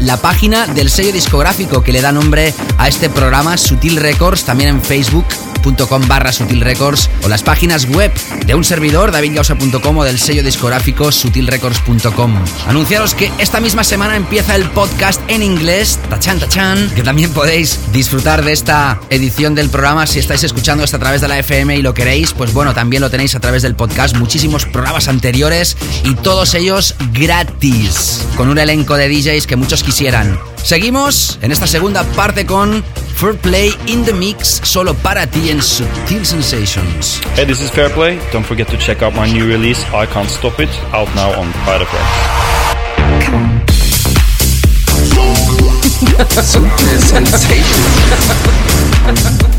[0.00, 4.70] la página del sello discográfico que le da nombre a este programa, Sutil Records, también
[4.70, 4.82] en
[5.66, 8.12] facebook.com barra Sutil Records, o las páginas web
[8.46, 12.34] de un servidor, davidgausa.com o del sello discográfico sutilrecords.com.
[12.68, 17.80] Anunciaros que esta misma semana empieza el podcast en inglés, tachan tachan, que también podéis
[17.92, 21.76] disfrutar de esta edición del programa si estáis escuchando esto a través de la FM
[21.76, 25.76] y lo queréis, pues bueno, también lo tenéis a través del podcast, muchísimos programas anteriores
[26.04, 30.38] y todos ellos gratis, con un elenco de DJs que muchos quisieran.
[30.62, 32.84] Seguimos en esta segunda parte con
[33.16, 37.18] Fair Play in the Mix, solo para ti en Sutil Sensations.
[37.34, 38.18] Hey, this is Fair Play.
[38.30, 41.50] Don't forget to check out my new release, I Can't Stop It, out now on
[41.64, 42.06] Pride of Friends.
[46.44, 47.96] Sutil Sensations.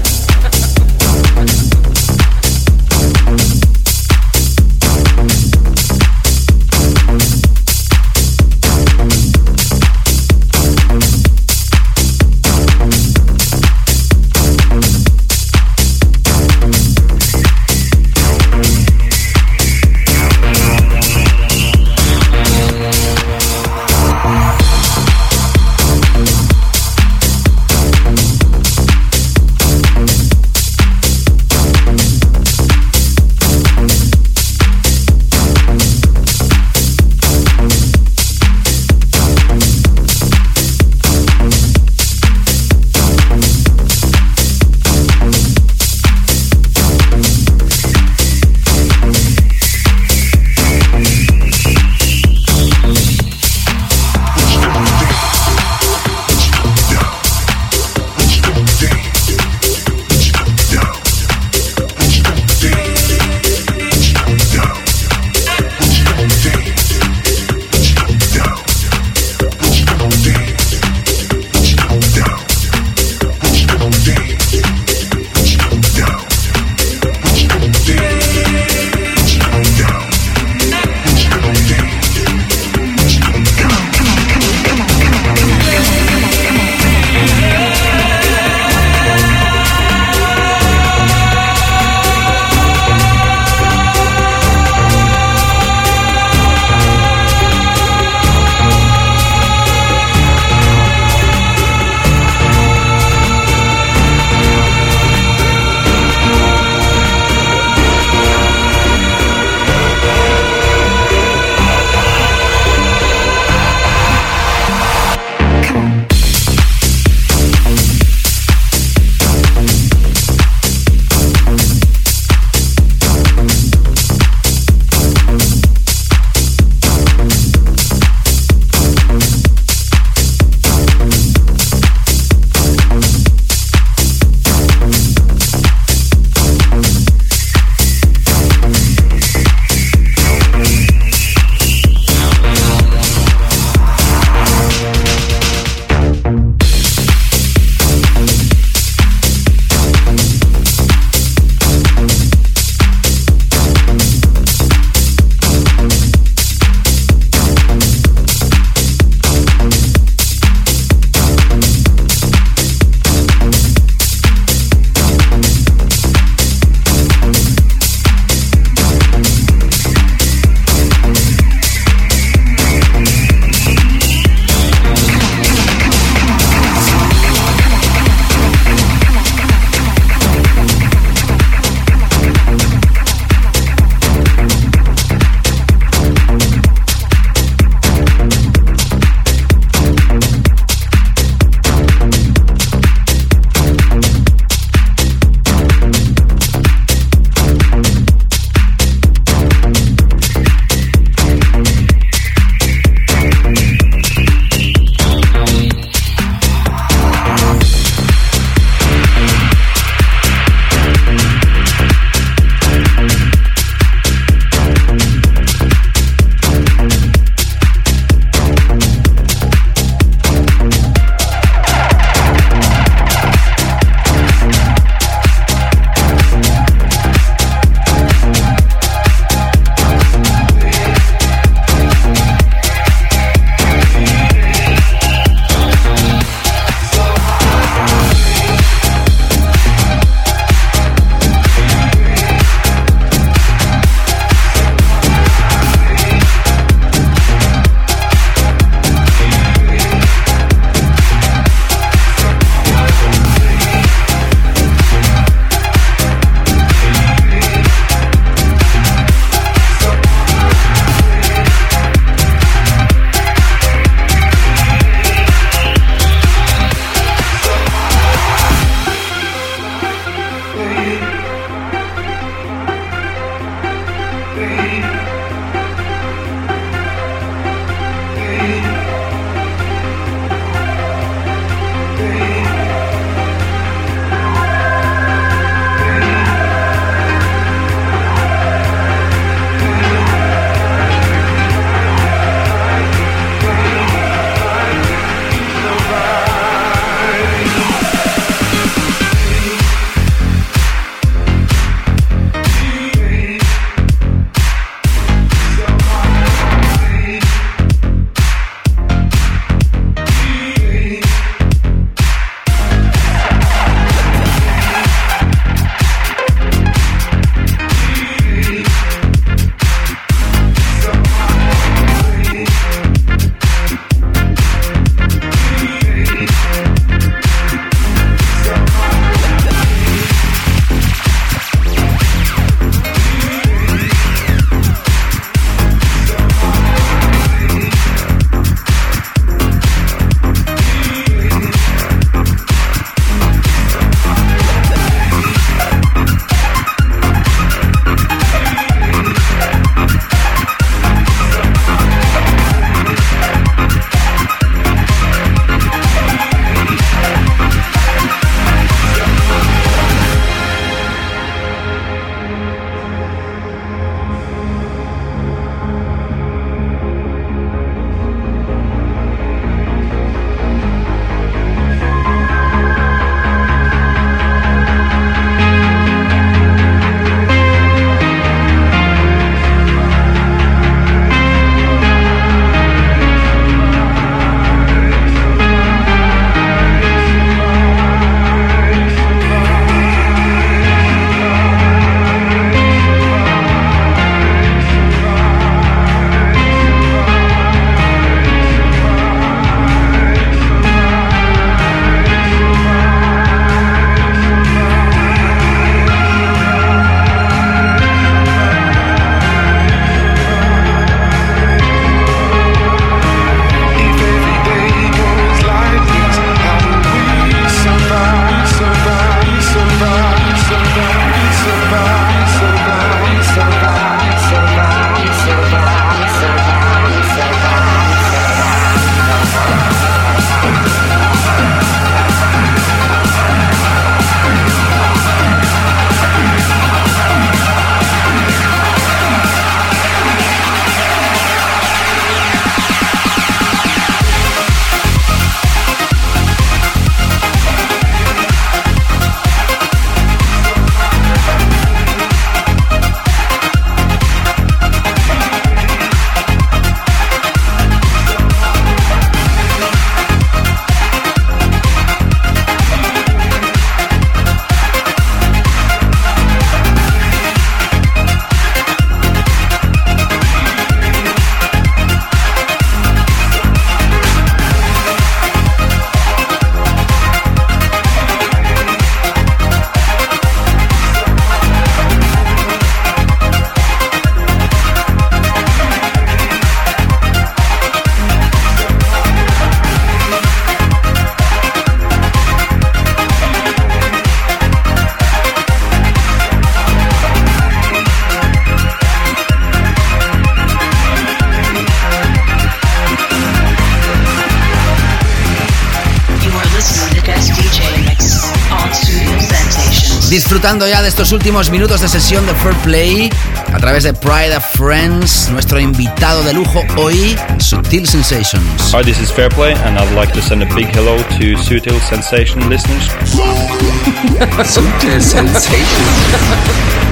[510.47, 513.09] Disfrutando ya de estos últimos minutos de sesión de Fair Play
[513.51, 518.73] a través de Pride of Friends, nuestro invitado de lujo hoy, Sutil Sensations.
[518.73, 521.77] Hi, this is Fair Play, and I'd like to send a big hello to Sutil
[521.89, 522.87] Sensation listeners.
[524.45, 526.86] Sutil Sensation.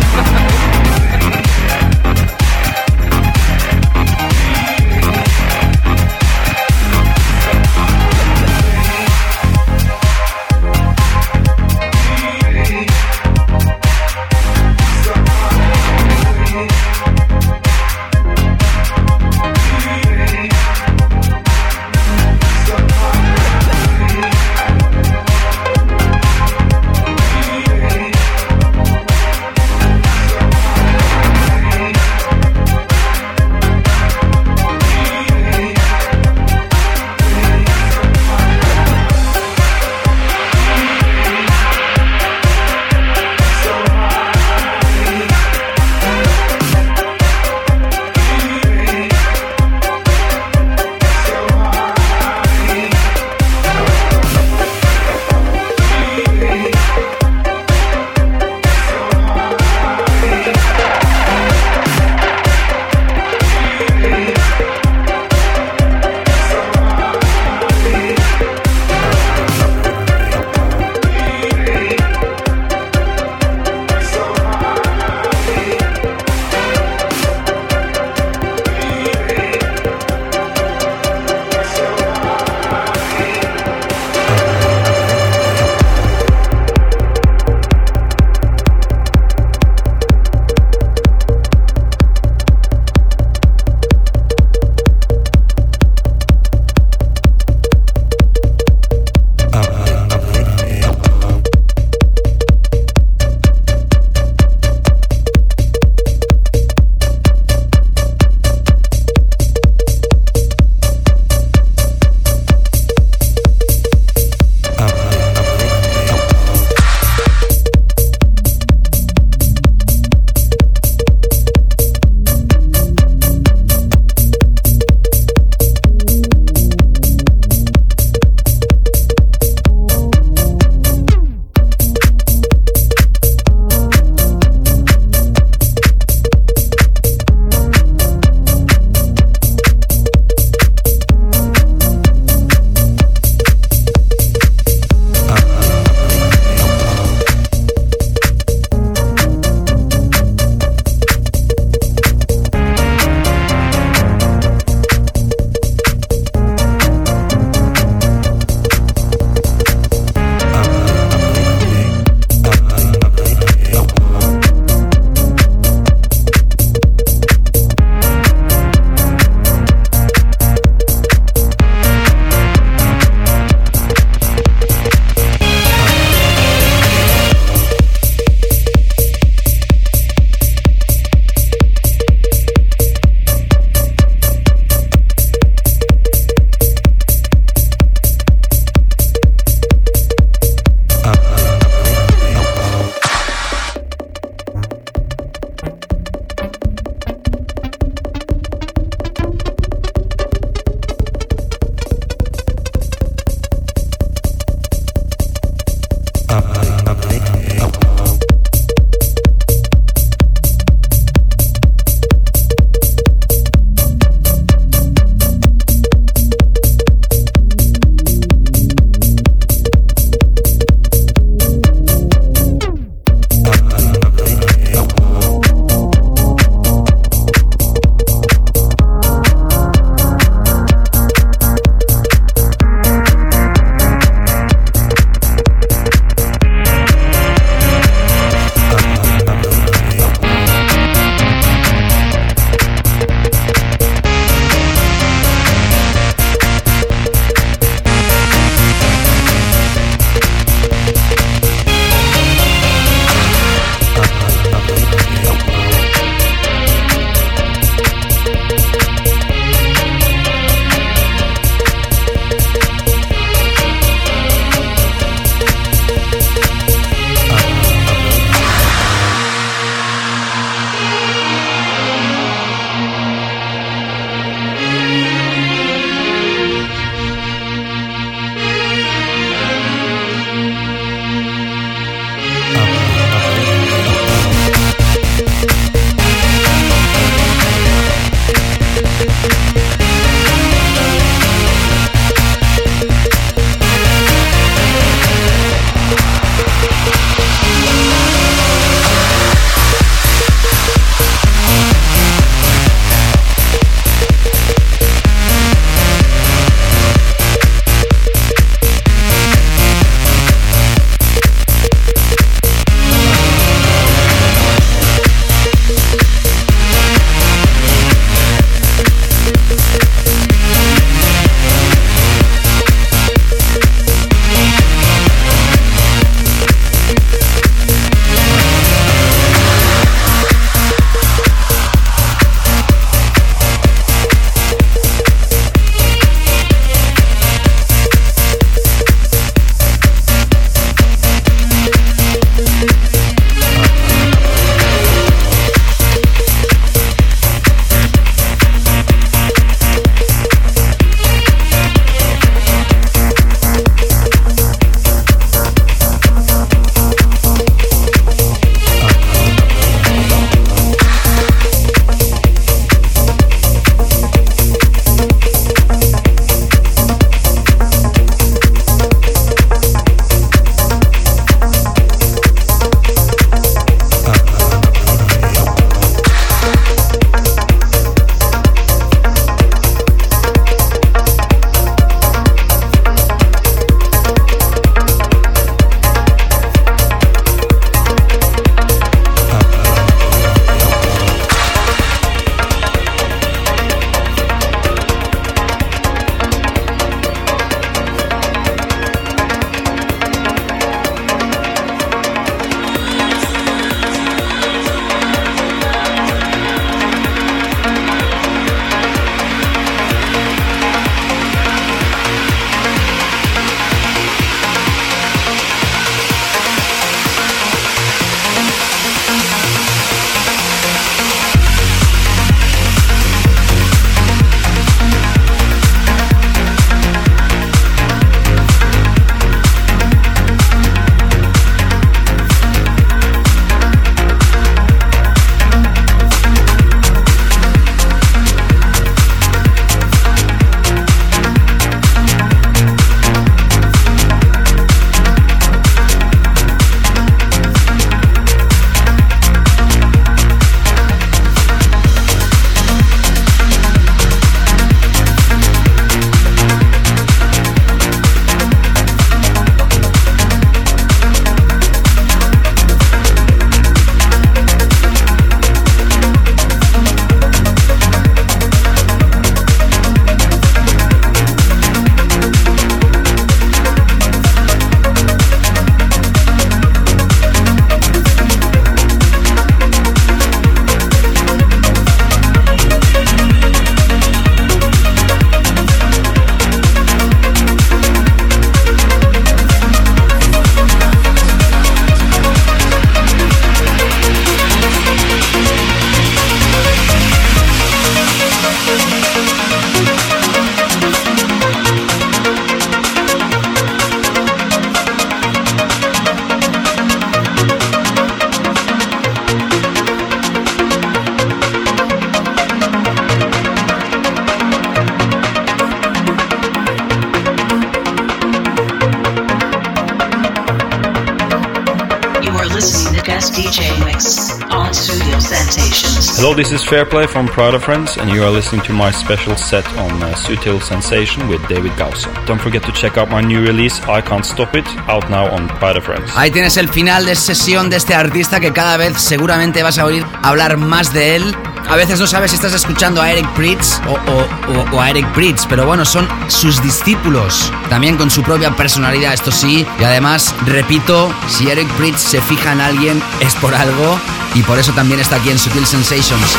[526.69, 530.59] Fairplay from Prada Friends, and you are listening to my special set on uh, Sutil
[530.59, 532.09] Sensation with David Gausa.
[532.25, 535.47] Don't forget to check out my new release, I Can't Stop It, out now on
[535.59, 536.11] Prada Friends.
[536.15, 539.85] Ahí tienes el final de sesión de este artista que cada vez seguramente vas a
[539.85, 541.35] oír hablar más de él.
[541.69, 544.89] A veces no sabes si estás escuchando a Eric Pritz o, o- o- o a
[544.89, 549.65] Eric Pritz, pero bueno, son sus discípulos, también con su propia personalidad, esto sí.
[549.79, 553.99] Y además, repito, si Eric Pritz se fija en alguien es por algo
[554.35, 556.37] y por eso también está aquí en Sutil Sensations.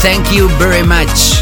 [0.00, 1.37] Thank you very much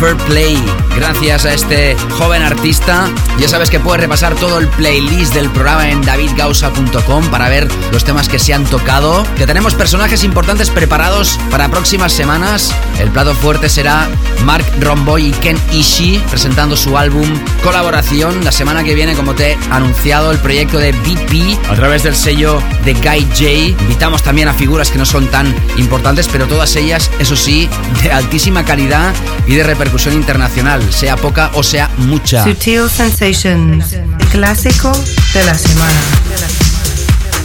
[0.00, 0.62] Fair Play.
[0.96, 3.08] Gracias a este joven artista.
[3.38, 8.04] Ya sabes que puedes repasar todo el playlist del programa en davidgausa.com para ver los
[8.04, 9.24] temas que se han tocado.
[9.36, 12.74] Que tenemos personajes importantes preparados para próximas semanas.
[12.98, 14.08] El plato fuerte será
[14.44, 17.26] Mark Romboy y Ken Ishii presentando su álbum
[17.62, 18.44] Colaboración.
[18.44, 22.16] La semana que viene, como te he anunciado, el proyecto de BP a través del
[22.16, 23.82] sello de Guy J.
[23.82, 27.68] Invitamos también a figuras que no son tan importantes, pero todas ellas, eso sí,
[28.02, 29.14] de altísima calidad
[29.46, 32.44] y de repercusión internacional, sea poca o sea mucha.
[32.44, 33.96] Sutil Sensations,
[34.30, 34.92] clásico
[35.34, 36.00] de la semana.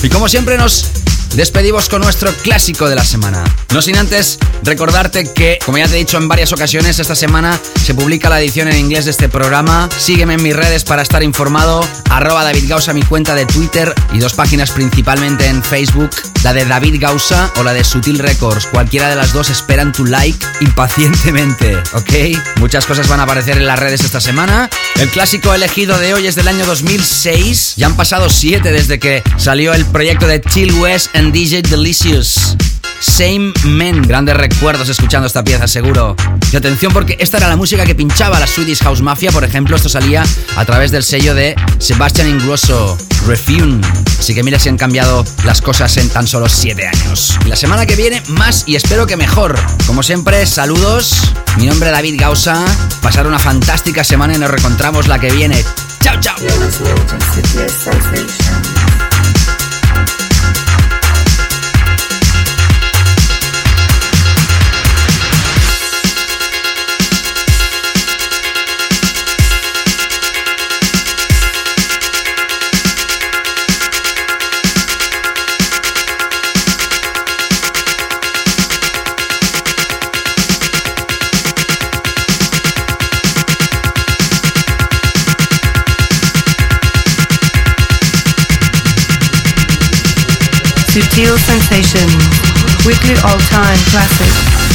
[0.02, 0.97] Y como siempre nos
[1.36, 3.44] despedimos con nuestro clásico de la semana.
[3.74, 7.60] No sin antes recordarte que, como ya te he dicho en varias ocasiones, esta semana
[7.84, 9.90] se publica la edición en inglés de este programa.
[9.98, 11.86] Sígueme en mis redes para estar informado.
[12.10, 16.10] Arroba David Gausa, mi cuenta de Twitter y dos páginas principalmente en Facebook.
[16.44, 18.68] La de David Gausa o la de Sutil Records.
[18.68, 22.58] Cualquiera de las dos esperan tu like impacientemente, ¿ok?
[22.60, 24.70] Muchas cosas van a aparecer en las redes esta semana.
[24.96, 27.76] El clásico elegido de hoy es del año 2006.
[27.78, 32.56] Ya han pasado siete desde que salió el proyecto de Chill West and DJ Delicious.
[33.00, 34.02] Same Men.
[34.04, 36.16] Grandes recuerdos escuchando esta pieza, seguro.
[36.52, 39.76] Y atención porque esta era la música que pinchaba la Swedish House Mafia, por ejemplo.
[39.76, 40.24] Esto salía
[40.56, 43.82] a través del sello de Sebastian Ingrosso, Refune.
[44.20, 47.38] Así que mira si han cambiado las cosas en tan solo 7 años.
[47.48, 49.60] La semana que viene, más y espero que mejor.
[49.88, 51.16] Como siempre, saludos.
[51.58, 52.64] Mi nombre es David Gausa.
[53.02, 55.64] Pasar una fantástica semana y nos reencontramos la que viene.
[56.02, 56.36] Chao, chao.
[90.98, 92.16] Sutil Sensations,
[92.84, 94.67] weekly all-time classic.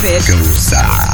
[0.00, 1.07] David Gosa.